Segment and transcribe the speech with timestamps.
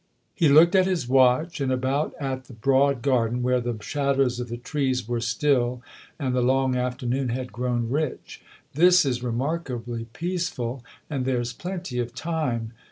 [0.33, 4.49] He looked at his watch and about at the broad garden where the shadows of
[4.49, 5.83] the trees were still
[6.17, 8.41] and the long afternoon had grown rich."
[8.73, 12.73] This is remarkably peaceful, and there's plenty of time."